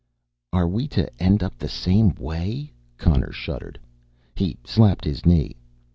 "Are 0.51 0.67
we 0.67 0.87
to 0.97 1.07
end 1.21 1.43
up 1.43 1.59
the 1.59 1.69
same 1.69 2.15
way?" 2.15 2.73
Connor 2.97 3.31
shuddered. 3.31 3.79
He 4.33 4.57
slapped 4.65 5.05
his 5.05 5.27
knee. 5.27 5.57